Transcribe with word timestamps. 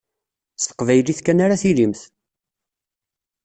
S 0.57 0.63
teqbaylit 0.65 1.19
kan 1.21 1.43
ara 1.45 1.61
tilimt. 1.61 2.01